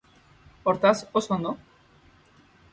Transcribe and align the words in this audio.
Hortaz, 0.65 0.95
oso 1.21 1.35
ondo. 1.37 1.55